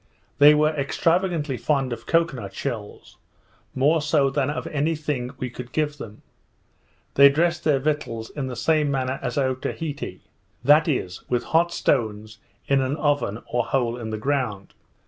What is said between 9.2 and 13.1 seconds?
as at Otaheite; that is, with hot stones in an